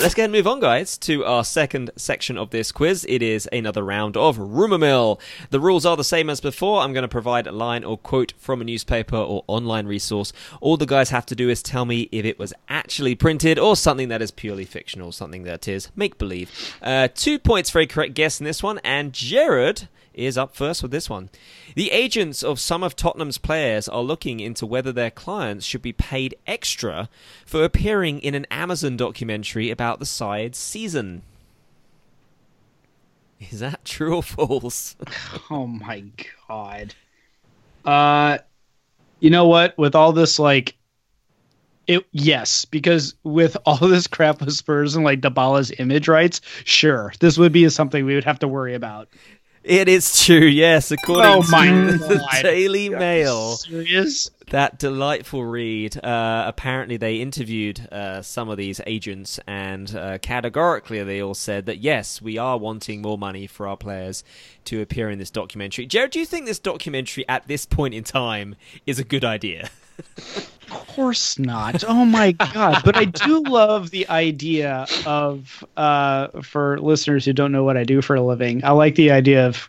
[0.00, 3.04] Let's go and move on, guys, to our second section of this quiz.
[3.08, 5.20] It is another round of Rumour Mill.
[5.50, 6.80] The rules are the same as before.
[6.80, 10.32] I'm going to provide a line or quote from a newspaper or online resource.
[10.60, 13.76] All the guys have to do is tell me if it was actually printed or
[13.76, 16.50] something that is purely fictional, something that is make believe.
[16.82, 20.82] Uh, two points for a correct guess in this one, and Jared is up first
[20.82, 21.30] with this one.
[21.74, 25.92] The agents of some of Tottenham's players are looking into whether their clients should be
[25.92, 27.08] paid extra
[27.46, 31.22] for appearing in an Amazon documentary about the side's season.
[33.50, 34.96] Is that true or false?
[35.50, 36.04] oh my
[36.48, 36.94] god.
[37.84, 38.38] Uh
[39.20, 39.76] you know what?
[39.78, 40.76] With all this like
[41.86, 47.12] it yes, because with all this crap with Spurs and like Dybala's image rights, sure,
[47.20, 49.08] this would be something we would have to worry about.
[49.64, 50.90] It is true, yes.
[50.90, 52.42] According Oh my to the God.
[52.42, 53.56] Daily Mail,
[54.50, 56.02] that delightful read.
[56.04, 61.66] Uh, apparently, they interviewed uh, some of these agents, and uh, categorically, they all said
[61.66, 64.24] that yes, we are wanting more money for our players
[64.64, 65.86] to appear in this documentary.
[65.86, 69.70] Jared, do you think this documentary at this point in time is a good idea?
[69.98, 71.84] Of course not.
[71.86, 72.82] Oh my god!
[72.84, 77.84] But I do love the idea of uh, for listeners who don't know what I
[77.84, 78.64] do for a living.
[78.64, 79.68] I like the idea of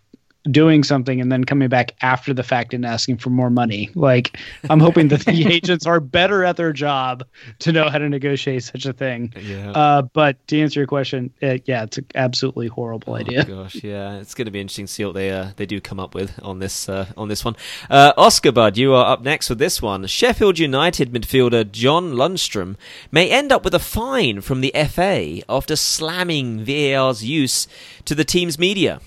[0.50, 3.90] doing something and then coming back after the fact and asking for more money.
[3.96, 4.38] Like
[4.70, 7.24] I'm hoping that the agents are better at their job
[7.60, 9.34] to know how to negotiate such a thing.
[9.40, 9.72] Yeah.
[9.72, 13.46] Uh, but to answer your question, uh, yeah, it's an absolutely horrible idea.
[13.48, 15.80] Oh, gosh, yeah, it's going to be interesting to see what they uh, they do
[15.80, 17.56] come up with on this uh, on this one.
[17.90, 20.06] Uh, Oscar Bud, you are up next with this one.
[20.08, 22.76] Sheffield United midfielder John Lundstram
[23.12, 27.68] may end up with a fine from the FA after slamming VAR's use
[28.06, 29.00] to the team's media.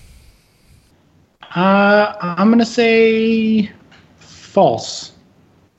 [1.55, 3.71] Uh, I'm gonna say
[4.17, 5.13] false.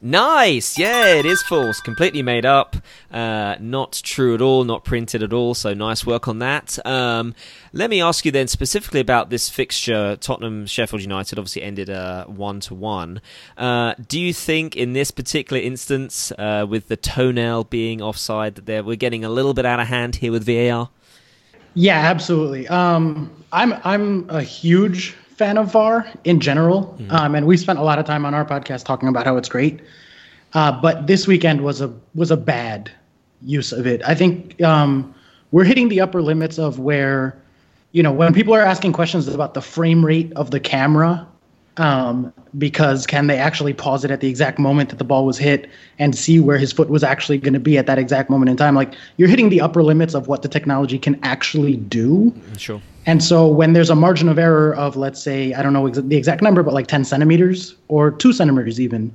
[0.01, 2.77] Nice, yeah, it is false, completely made up,
[3.11, 5.55] uh, not true at all, not printed at all.
[5.55, 6.79] So nice work on that.
[6.87, 7.35] Um,
[7.73, 10.15] let me ask you then specifically about this fixture.
[10.15, 13.21] Tottenham Sheffield United obviously ended uh, one to one.
[13.57, 18.85] Uh, do you think in this particular instance, uh, with the toenail being offside, that
[18.85, 20.91] we're getting a little bit out of hand here with VAR?
[21.75, 22.69] Yeah, absolutely.
[22.69, 27.83] Um, I'm I'm a huge fan of VAR in general, um, and we spent a
[27.83, 29.81] lot of time on our podcast talking about how it's great.
[30.53, 32.91] Uh, but this weekend was a was a bad
[33.43, 34.03] use of it.
[34.05, 35.15] I think um,
[35.53, 37.41] we're hitting the upper limits of where,
[37.93, 41.27] you know, when people are asking questions about the frame rate of the camera,
[41.79, 45.39] um, because can they actually pause it at the exact moment that the ball was
[45.39, 48.51] hit and see where his foot was actually going to be at that exact moment
[48.51, 48.75] in time?
[48.75, 52.33] Like you're hitting the upper limits of what the technology can actually do.
[52.57, 52.81] Sure.
[53.07, 55.99] And so when there's a margin of error of, let's say, I don't know ex-
[55.99, 59.15] the exact number, but like 10 centimeters or two centimeters even,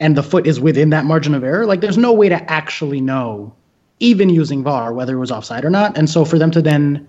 [0.00, 3.00] and the foot is within that margin of error, like there's no way to actually
[3.00, 3.52] know,
[4.00, 5.96] even using VAR, whether it was offside or not.
[5.96, 7.06] And so for them to then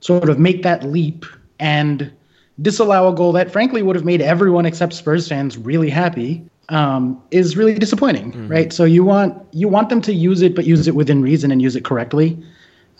[0.00, 1.24] sort of make that leap
[1.58, 2.12] and
[2.60, 7.22] disallow a goal that frankly would have made everyone except Spurs fans really happy um,
[7.30, 8.72] is really disappointing, right?
[8.72, 11.60] So you want you want them to use it, but use it within reason and
[11.60, 12.38] use it correctly.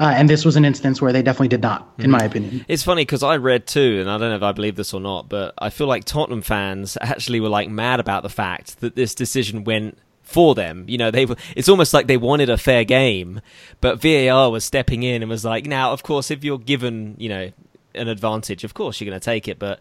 [0.00, 2.64] Uh, and this was an instance where they definitely did not, in my opinion.
[2.66, 5.00] It's funny because I read too, and I don't know if I believe this or
[5.00, 8.96] not, but I feel like Tottenham fans actually were like mad about the fact that
[8.96, 10.84] this decision went for them.
[10.88, 13.40] You know, they were, it's almost like they wanted a fair game,
[13.80, 17.28] but VAR was stepping in and was like, now, of course, if you're given, you
[17.28, 17.52] know,
[17.94, 19.80] an advantage, of course you're going to take it, but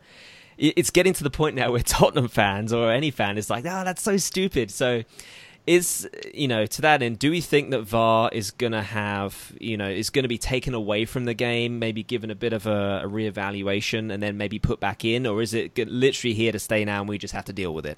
[0.57, 3.83] it's getting to the point now where Tottenham fans or any fan is like, oh,
[3.83, 4.71] that's so stupid.
[4.71, 5.03] So
[5.65, 9.53] is you know to that end do we think that var is going to have
[9.61, 12.51] you know is going to be taken away from the game maybe given a bit
[12.51, 16.51] of a, a reevaluation and then maybe put back in or is it literally here
[16.51, 17.97] to stay now and we just have to deal with it?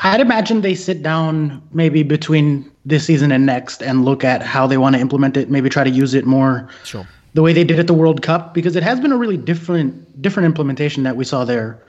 [0.00, 4.66] I'd imagine they sit down maybe between this season and next and look at how
[4.66, 6.68] they want to implement it, maybe try to use it more.
[6.84, 9.36] Sure the way they did at the World Cup because it has been a really
[9.36, 11.82] different different implementation that we saw there.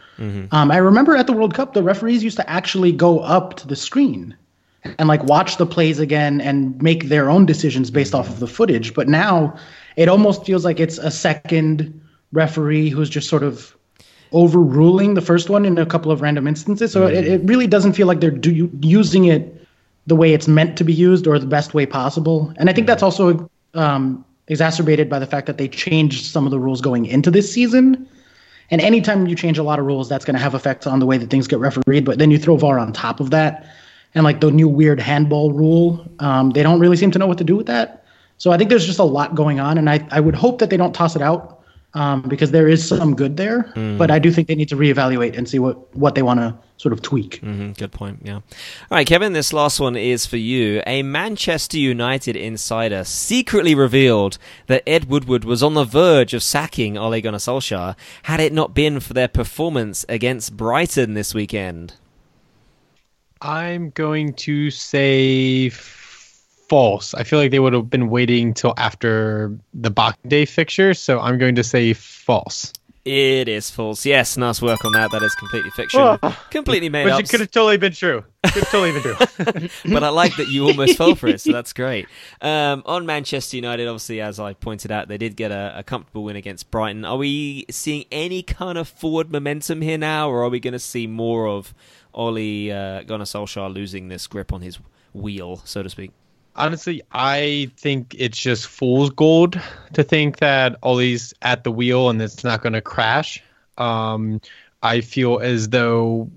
[0.52, 3.68] Um, I remember at the World Cup the referees used to actually go up to
[3.68, 4.36] the screen
[4.98, 8.48] and like watch the plays again and make their own decisions based off of the
[8.48, 8.94] footage.
[8.94, 9.56] But now
[9.96, 13.76] it almost feels like it's a second referee who's just sort of
[14.32, 16.92] overruling the first one in a couple of random instances.
[16.92, 19.66] So it, it really doesn't feel like they're do, using it
[20.08, 22.54] the way it's meant to be used or the best way possible.
[22.58, 26.52] And I think that's also um, exacerbated by the fact that they changed some of
[26.52, 28.08] the rules going into this season.
[28.72, 31.06] And anytime you change a lot of rules, that's going to have effects on the
[31.06, 32.06] way that things get refereed.
[32.06, 33.66] But then you throw VAR on top of that,
[34.14, 37.38] and like the new weird handball rule, um, they don't really seem to know what
[37.38, 38.04] to do with that.
[38.38, 40.70] So I think there's just a lot going on, and I, I would hope that
[40.70, 41.59] they don't toss it out
[41.94, 43.72] um, because there is some good there.
[43.98, 46.56] But I do think they need to reevaluate and see what, what they want to
[46.78, 47.40] sort of tweak.
[47.42, 48.42] hmm good point yeah all
[48.92, 54.82] right kevin this last one is for you a manchester united insider secretly revealed that
[54.88, 59.02] ed woodward was on the verge of sacking ole gunnar solskjaer had it not been
[59.02, 61.96] for their performance against brighton this weekend
[63.42, 65.99] I'm going to say f-
[66.70, 67.14] false.
[67.14, 71.20] I feel like they would have been waiting till after the Boxing Day fixture, so
[71.20, 72.72] I'm going to say false.
[73.06, 74.06] It is false.
[74.06, 75.10] Yes, nice work on that.
[75.12, 76.00] That is completely fiction.
[76.00, 76.46] Oh.
[76.52, 77.20] completely made But up.
[77.22, 78.24] it could have totally been true.
[78.44, 79.70] Could have totally been true.
[79.94, 82.08] but I like that you almost fell for it, so that's great.
[82.42, 86.24] Um, on Manchester United, obviously, as I pointed out, they did get a, a comfortable
[86.24, 87.04] win against Brighton.
[87.04, 90.80] Are we seeing any kind of forward momentum here now, or are we going to
[90.80, 91.74] see more of
[92.14, 94.78] Ole uh, Gunnar Solskjaer losing this grip on his
[95.14, 96.12] wheel, so to speak?
[96.60, 99.60] Honestly, I think it's just fool's gold
[99.94, 103.42] to think that Ole's at the wheel and it's not going to crash.
[103.78, 104.42] Um,
[104.82, 106.30] I feel as though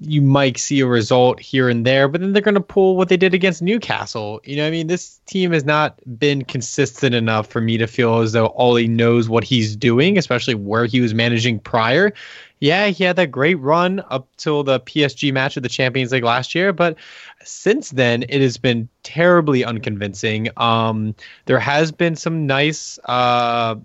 [0.00, 3.08] you might see a result here and there, but then they're going to pull what
[3.08, 4.40] they did against Newcastle.
[4.44, 8.18] You know, I mean, this team has not been consistent enough for me to feel
[8.18, 12.12] as though Ole knows what he's doing, especially where he was managing prior.
[12.58, 16.24] Yeah, he had that great run up till the PSG match of the Champions League
[16.24, 16.96] last year, but
[17.44, 20.48] since then it has been terribly unconvincing.
[20.56, 23.76] Um, there has been some nice uh,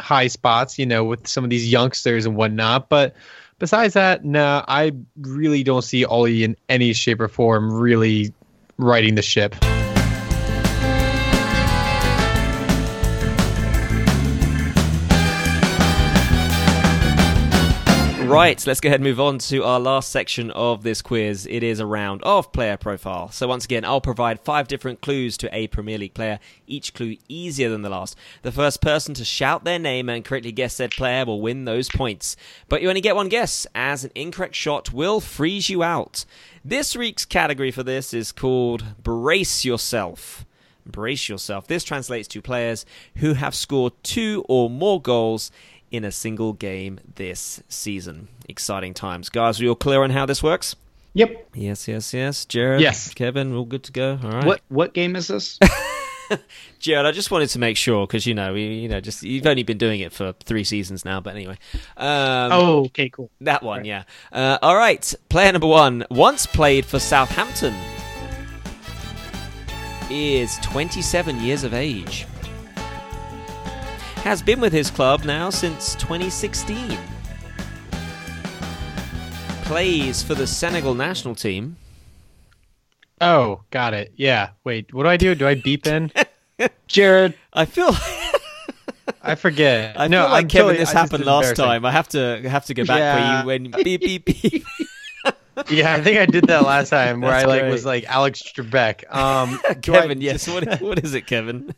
[0.00, 3.14] high spots, you know, with some of these youngsters and whatnot, but
[3.62, 8.34] besides that, nah, I really don't see Ole in any shape or form really
[8.76, 9.54] riding the ship.
[18.32, 21.46] Right, let's go ahead and move on to our last section of this quiz.
[21.50, 23.30] It is a round of player profile.
[23.30, 27.18] So, once again, I'll provide five different clues to a Premier League player, each clue
[27.28, 28.16] easier than the last.
[28.40, 31.90] The first person to shout their name and correctly guess said player will win those
[31.90, 32.34] points.
[32.70, 36.24] But you only get one guess, as an incorrect shot will freeze you out.
[36.64, 40.46] This week's category for this is called Brace Yourself.
[40.84, 41.66] Brace yourself.
[41.66, 42.84] This translates to players
[43.16, 45.50] who have scored two or more goals
[45.92, 48.26] in a single game this season.
[48.48, 49.28] Exciting times.
[49.28, 50.74] Guys, are you all clear on how this works?
[51.14, 51.50] Yep.
[51.54, 52.44] Yes, yes, yes.
[52.46, 53.12] Jared, Yes.
[53.14, 54.18] Kevin, we're all good to go.
[54.24, 54.44] All right.
[54.44, 55.58] What what game is this?
[56.78, 59.46] Jared, I just wanted to make sure because you know, we, you know, just you've
[59.46, 61.20] only been doing it for three seasons now.
[61.20, 61.58] But anyway,
[61.98, 63.30] um, oh, okay, cool.
[63.42, 64.04] that one, yeah.
[64.32, 66.04] Uh, all right, player number one.
[66.10, 67.74] Once played for Southampton,
[70.10, 72.26] is 27 years of age.
[74.24, 76.96] Has been with his club now since 2016.
[79.64, 81.76] Plays for the Senegal national team.
[83.20, 84.12] Oh, got it.
[84.16, 84.50] Yeah.
[84.64, 85.34] Wait, what do I do?
[85.34, 86.12] Do I beep in?
[86.86, 87.90] Jared, I feel.
[89.22, 89.98] I forget.
[89.98, 91.84] I no, feel like I'm Kevin, totally- this happened last time.
[91.84, 93.44] I have to have to go back Yeah.
[93.44, 94.64] where you when beep beep beep.
[95.68, 97.70] Yeah, I think I did that last time where That's I like great.
[97.72, 99.04] was like Alex Trebek.
[99.14, 100.48] Um, Kevin, I- yes.
[100.48, 101.74] What, what is it, Kevin?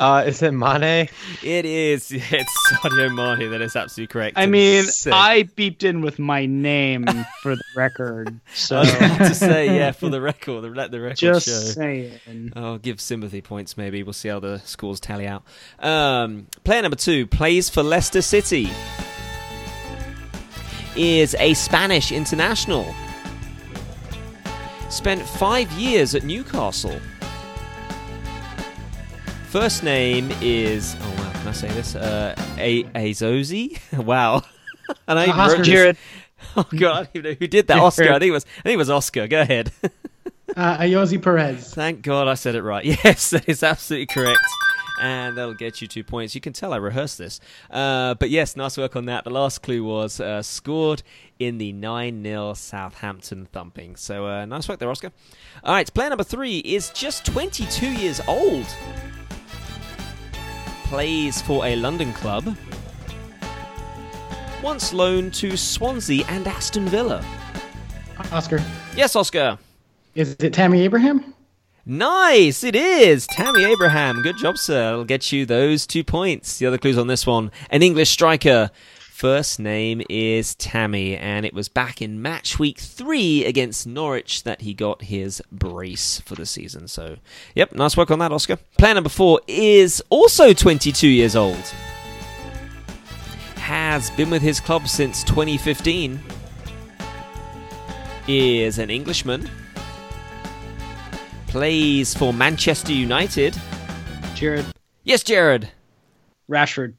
[0.00, 1.08] Uh, is it Mane?
[1.42, 2.10] It is.
[2.32, 3.50] It's Sadio Mane.
[3.50, 4.38] That is absolutely correct.
[4.38, 5.12] I mean, Sick.
[5.12, 7.04] I beeped in with my name
[7.42, 11.16] for the record, so was about to say, yeah, for the record, let the record
[11.18, 11.52] just show.
[11.52, 12.52] saying.
[12.56, 13.76] I'll give sympathy points.
[13.76, 15.42] Maybe we'll see how the scores tally out.
[15.80, 18.70] Um, player number two plays for Leicester City.
[20.96, 22.86] Is a Spanish international.
[24.88, 26.98] Spent five years at Newcastle.
[29.50, 31.96] First name is oh wow, can I say this?
[31.96, 33.80] Uh, a Azozi.
[34.04, 34.42] wow.
[35.08, 35.96] and I even Oscar wrote this- Jared,
[36.56, 37.80] Oh god, I don't even know who did that.
[37.80, 38.12] Oscar.
[38.12, 38.46] I think it was.
[38.58, 39.26] I think it was Oscar.
[39.26, 39.72] Go ahead.
[40.56, 41.74] Uh, Ayoze Perez.
[41.74, 42.84] Thank God I said it right.
[42.84, 44.38] Yes, that is absolutely correct.
[45.00, 46.34] And that'll get you two points.
[46.36, 47.40] You can tell I rehearsed this.
[47.70, 49.24] Uh, but yes, nice work on that.
[49.24, 51.02] The last clue was uh, scored
[51.40, 53.96] in the 9 0 Southampton thumping.
[53.96, 55.10] So uh, nice work there, Oscar.
[55.64, 58.66] All right, player number three is just 22 years old.
[60.90, 62.56] Plays for a London club.
[64.60, 67.24] Once loaned to Swansea and Aston Villa.
[68.32, 68.60] Oscar.
[68.96, 69.56] Yes, Oscar.
[70.16, 71.32] Is it Tammy Abraham?
[71.86, 74.20] Nice, it is Tammy Abraham.
[74.20, 74.90] Good job, sir.
[74.90, 76.58] I'll get you those two points.
[76.58, 78.72] The other clues on this one: an English striker.
[79.20, 84.62] First name is Tammy, and it was back in match week three against Norwich that
[84.62, 86.88] he got his brace for the season.
[86.88, 87.18] So,
[87.54, 88.56] yep, nice work on that, Oscar.
[88.78, 91.62] Player number four is also 22 years old.
[93.56, 96.18] Has been with his club since 2015.
[98.26, 99.50] Is an Englishman
[101.46, 103.54] plays for Manchester United.
[104.34, 104.64] Jared,
[105.04, 105.70] Yes, Jared.
[106.48, 106.94] Rashford,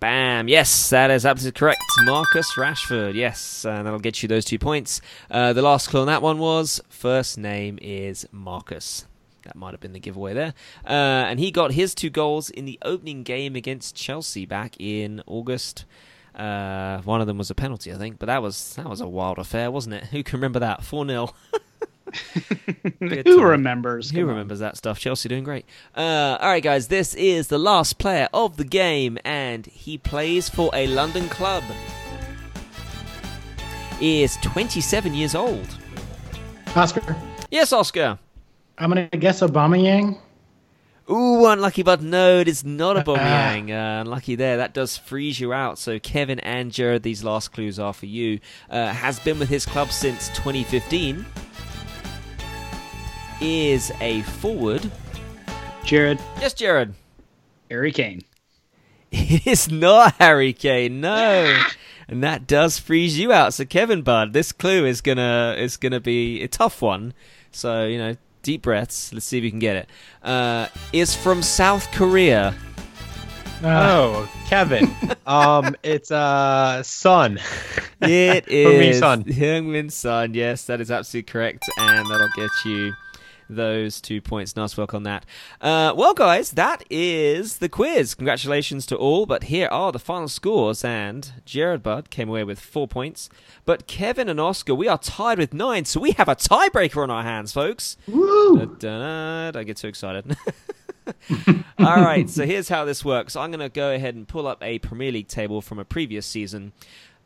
[0.00, 0.46] Bam.
[0.48, 1.80] Yes, that is absolutely correct.
[2.04, 3.14] Marcus Rashford.
[3.14, 5.00] Yes, and that'll get you those two points.
[5.30, 9.06] Uh, the last clue on that one was first name is Marcus.
[9.44, 10.54] That might have been the giveaway there.
[10.84, 10.90] Uh,
[11.28, 15.84] and he got his two goals in the opening game against Chelsea back in August.
[16.34, 19.08] Uh, one of them was a penalty, I think, but that was that was a
[19.08, 20.04] wild affair, wasn't it?
[20.10, 20.84] Who can remember that?
[20.84, 21.30] 4 0.
[23.00, 24.10] who remembers?
[24.10, 24.34] Who Come on.
[24.34, 24.98] remembers that stuff?
[24.98, 25.64] Chelsea doing great.
[25.96, 30.48] Uh, all right, guys, this is the last player of the game, and he plays
[30.48, 31.62] for a London club.
[33.98, 35.66] He Is 27 years old.
[36.74, 37.16] Oscar.
[37.50, 38.18] Yes, Oscar.
[38.76, 40.18] I'm gonna guess Aubameyang.
[41.10, 43.70] Ooh, unlucky, but no, it is not a Aubameyang.
[43.70, 44.56] Uh, unlucky there.
[44.58, 45.78] That does freeze you out.
[45.78, 48.40] So Kevin and Jared, these last clues are for you.
[48.68, 51.24] Uh, has been with his club since 2015.
[53.40, 54.90] Is a forward.
[55.84, 56.92] Jared, Yes, Jared.
[57.70, 58.22] Harry Kane.
[59.28, 61.58] It is not Harry Kane, no.
[62.06, 63.54] and that does freeze you out.
[63.54, 67.14] So Kevin Bud, this clue is gonna is gonna be a tough one.
[67.50, 69.12] So you know, deep breaths.
[69.12, 69.88] Let's see if you can get it.
[70.22, 72.54] Uh, is from South Korea.
[73.62, 74.94] Uh, Oh, Kevin.
[75.26, 77.38] um, it's uh Sun.
[78.02, 80.34] It is Heung-min is Son.
[80.34, 82.92] Yes, that is absolutely correct, and that'll get you
[83.48, 84.56] those two points.
[84.56, 85.24] Nice work on that.
[85.60, 88.14] Uh, well, guys, that is the quiz.
[88.14, 89.26] Congratulations to all.
[89.26, 93.28] But here are the final scores, and Jared Budd came away with four points,
[93.64, 95.84] but Kevin and Oscar we are tied with nine.
[95.84, 97.96] So we have a tiebreaker on our hands, folks.
[98.06, 98.58] woo!
[98.58, 99.58] Da-da-da.
[99.58, 100.36] I get too excited.
[101.78, 103.36] All right, so here's how this works.
[103.36, 106.26] I'm going to go ahead and pull up a Premier League table from a previous
[106.26, 106.72] season.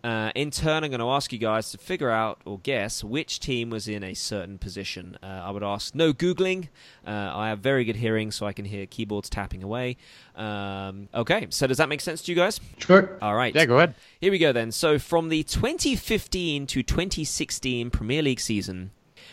[0.02, 3.38] Uh, in turn, I'm going to ask you guys to figure out or guess which
[3.38, 5.18] team was in a certain position.
[5.22, 6.68] Uh, I would ask no Googling.
[7.06, 9.98] Uh, I have very good hearing, so I can hear keyboards tapping away.
[10.36, 12.60] Um, okay, so does that make sense to you guys?
[12.78, 13.18] Sure.
[13.20, 13.54] All right.
[13.54, 13.94] Yeah, go ahead.
[14.20, 14.72] Here we go then.
[14.72, 18.92] So from the 2015 to 2016 Premier League season,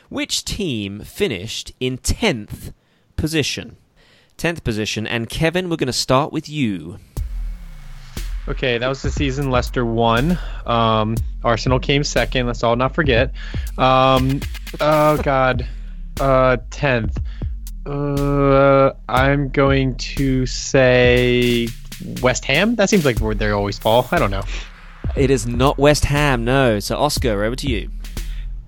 [0.09, 2.73] which team finished in 10th
[3.15, 3.77] position?
[4.37, 5.07] 10th position.
[5.07, 6.99] And Kevin, we're going to start with you.
[8.47, 10.37] Okay, that was the season Leicester won.
[10.65, 12.47] Um, Arsenal came second.
[12.47, 13.33] Let's all not forget.
[13.77, 14.39] Um,
[14.79, 15.67] oh God,
[16.19, 17.19] uh, tenth.
[17.85, 21.67] Uh, I'm going to say
[22.21, 22.75] West Ham.
[22.75, 24.07] That seems like where they always fall.
[24.11, 24.43] I don't know.
[25.15, 26.79] It is not West Ham, no.
[26.79, 27.89] So Oscar, over to you.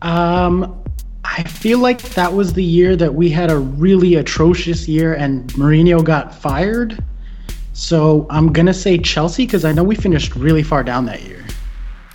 [0.02, 0.84] Um,
[1.24, 5.48] I feel like that was the year that we had a really atrocious year and
[5.54, 7.04] Mourinho got fired.
[7.80, 11.46] So I'm gonna say Chelsea because I know we finished really far down that year.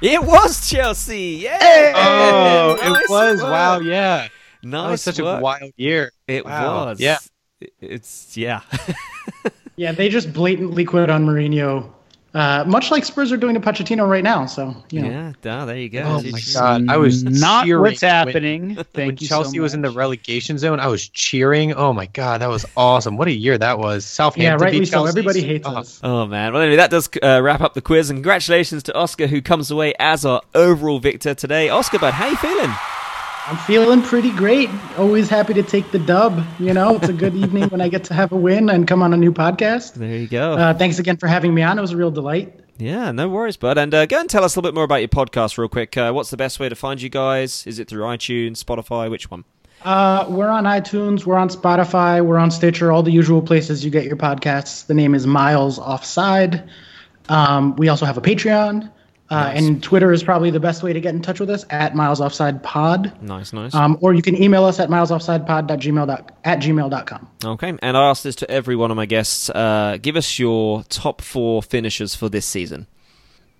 [0.02, 1.40] It was Chelsea.
[1.42, 1.92] Yeah.
[1.96, 3.40] Oh, Nice it was.
[3.42, 3.50] work.
[3.50, 4.28] Wow, yeah.
[4.62, 5.38] Nice That was such work.
[5.40, 6.12] a wild year.
[6.28, 6.86] It Wow.
[6.86, 7.00] was.
[7.00, 7.16] Yeah.
[7.80, 8.60] It's yeah.
[9.76, 11.90] Yeah, they just blatantly quit on Mourinho,
[12.35, 14.45] uh, much like Spurs are doing to Pochettino right now.
[14.47, 15.32] So you know, yeah.
[15.41, 16.03] duh, there you go.
[16.03, 18.74] Oh my God, I was not cheering what's when- happening.
[18.76, 21.72] Thank when you Chelsea so was in the relegation zone, I was cheering.
[21.74, 23.16] Oh my god, that was awesome!
[23.16, 24.05] What a year that was.
[24.05, 25.07] Southampton yeah, rightly beat so.
[25.07, 26.01] Everybody hates Oh, us.
[26.03, 26.53] Oh man!
[26.53, 29.70] Well, anyway, that does uh, wrap up the quiz, and congratulations to Oscar, who comes
[29.70, 31.68] away as our overall victor today.
[31.68, 32.72] Oscar, bud, how you feeling?
[33.47, 34.70] I'm feeling pretty great.
[34.97, 36.42] Always happy to take the dub.
[36.59, 39.03] You know, it's a good evening when I get to have a win and come
[39.03, 39.95] on a new podcast.
[39.95, 40.53] There you go.
[40.55, 41.78] Uh, thanks again for having me on.
[41.78, 42.59] It was a real delight.
[42.78, 43.76] yeah, no worries, bud.
[43.76, 45.95] And uh, go and tell us a little bit more about your podcast, real quick.
[45.97, 47.66] Uh, what's the best way to find you guys?
[47.66, 49.11] Is it through iTunes, Spotify?
[49.11, 49.45] Which one?
[49.84, 53.90] Uh, we're on iTunes, we're on Spotify, we're on Stitcher, all the usual places you
[53.90, 54.86] get your podcasts.
[54.86, 56.66] The name is Miles Offside.
[57.28, 58.90] Um, we also have a Patreon,
[59.31, 61.95] uh, and Twitter is probably the best way to get in touch with us at
[61.95, 63.12] Miles Offside Pod.
[63.22, 63.75] Nice, nice.
[63.75, 67.29] Um, or you can email us at milesoffsidepod.gmail dot, at gmail.com.
[67.45, 69.49] okay, and I ask this to every one of my guests.
[69.51, 72.87] Uh, give us your top four finishers for this season.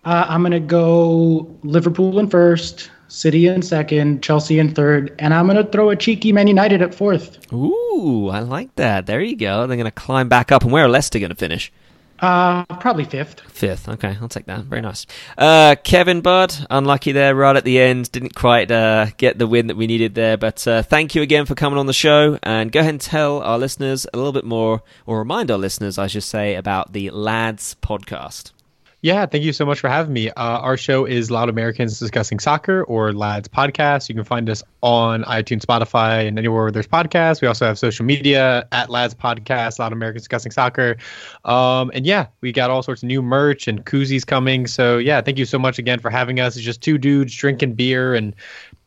[0.05, 5.33] Uh, I'm going to go Liverpool in first, City in second, Chelsea in third, and
[5.33, 7.51] I'm going to throw a cheeky Man United at fourth.
[7.55, 9.07] Ooh, I like that.
[9.07, 9.67] There you go.
[9.67, 11.73] They're going to climb back up, and where are Leicester going to finish?
[12.21, 13.41] Uh, probably fifth.
[13.51, 13.89] Fifth.
[13.89, 14.65] Okay, I'll take that.
[14.65, 15.07] Very nice.
[15.37, 18.11] Uh, Kevin Budd, unlucky there right at the end.
[18.12, 20.37] Didn't quite uh, get the win that we needed there.
[20.37, 22.39] But uh, thank you again for coming on the show.
[22.43, 25.99] And go ahead and tell our listeners a little bit more, or remind our listeners,
[25.99, 28.53] I should say, about the Lads podcast.
[29.05, 30.30] Yeah, thank you so much for having me.
[30.30, 34.09] Uh, our show is Loud Americans Discussing Soccer or Lads Podcast.
[34.09, 37.42] You can find us on iTunes, Spotify, and anywhere where there's podcasts.
[37.42, 40.96] We also have social media at Lads Podcast, Loud Americans Discussing Soccer.
[41.44, 44.66] Um, and yeah, we got all sorts of new merch and koozies coming.
[44.66, 46.57] So yeah, thank you so much again for having us.
[46.57, 48.34] It's just two dudes drinking beer and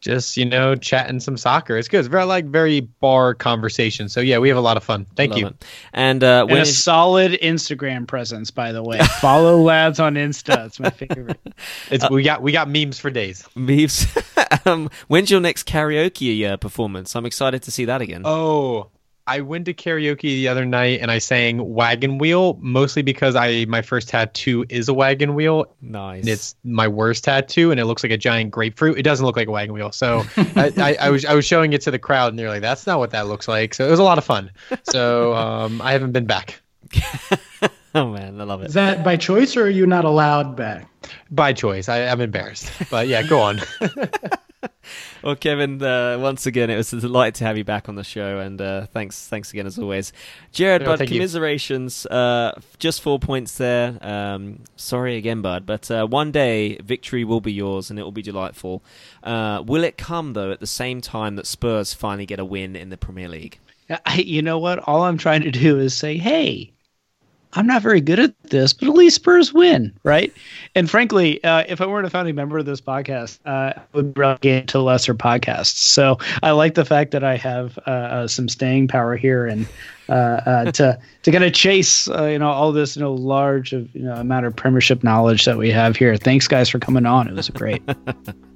[0.08, 1.78] just, you know, chatting some soccer.
[1.78, 1.99] It's good.
[1.99, 4.08] It's very like very bar conversation.
[4.10, 5.05] So yeah, we have a lot of fun.
[5.16, 5.47] Thank Love you.
[5.47, 5.66] it.
[5.93, 8.99] And uh, And when a is- solid Instagram presence, by the way.
[9.20, 10.66] Follow lads on Insta.
[10.66, 11.39] It's my favorite.
[11.91, 13.47] It's we got we got memes for days.
[13.55, 14.05] Memes.
[14.66, 17.16] um, when's your next karaoke uh, performance?
[17.16, 18.22] I'm excited to see that again.
[18.26, 18.88] Oh,
[19.28, 23.66] I went to karaoke the other night and I sang Wagon Wheel mostly because I
[23.66, 25.66] my first tattoo is a wagon wheel.
[25.82, 26.22] nice.
[26.22, 28.98] And it's my worst tattoo, and it looks like a giant grapefruit.
[28.98, 29.92] It doesn't look like a wagon wheel.
[29.92, 32.62] So I, I, I was I was showing it to the crowd, and they're like,
[32.62, 34.52] "That's not what that looks like." So it was a lot of fun.
[34.84, 36.62] So um, I haven't been back
[37.96, 38.68] oh man, I love it.
[38.68, 40.90] Is that by choice or are you not allowed back?
[41.32, 41.90] by choice.
[41.90, 43.62] I, I'm embarrassed, but yeah, go on.
[45.24, 48.03] Well, Kevin, uh, once again, it was a delight to have you back on the
[48.03, 50.13] show, and uh, thanks, thanks again as always.
[50.51, 52.05] Jared, No, bud, thank commiserations.
[52.05, 53.97] Uh, just four points there.
[54.01, 58.11] Um, sorry again, bud, but uh, one day victory will be yours, and it will
[58.11, 58.84] be delightful.
[59.24, 62.76] Uh, will it come though at the same time that Spurs finally get a win
[62.76, 63.59] in the Premier League?
[64.05, 64.80] I, you know what?
[64.80, 66.72] All I'm trying to do is say, hey,
[67.54, 70.34] I'm not very good at this, but at least Spurs win, right?
[70.76, 74.18] And frankly, uh, if I weren't a founding member of this podcast, uh, I would
[74.18, 75.78] relegate to lesser podcasts.
[75.78, 79.68] So I like the fact that I have uh, uh some staying power here and
[80.10, 83.93] uh, uh, to to kind of chase you know all this you know large of
[83.95, 86.18] you know amount of Premiership knowledge that we have here.
[86.18, 87.28] Thanks guys for coming on.
[87.28, 87.82] It was great.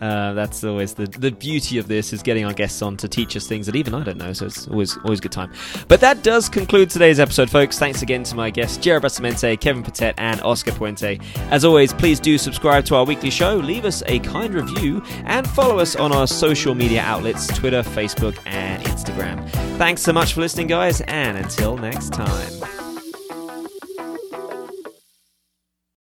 [0.00, 3.36] Uh, that's always the, the beauty of this is getting our guests on to teach
[3.36, 4.32] us things that even I don't know.
[4.32, 5.52] So it's always always good time.
[5.88, 7.78] But that does conclude today's episode, folks.
[7.78, 11.20] Thanks again to my guests Jared Basamente, Kevin Patet, and Oscar Puente.
[11.50, 15.48] As always, please do subscribe to our weekly show, leave us a kind review, and
[15.48, 19.48] follow us on our social media outlets: Twitter, Facebook, and Instagram.
[19.76, 22.79] Thanks so much for listening, guys, and until next time.